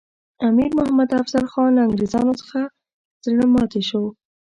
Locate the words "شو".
3.89-4.03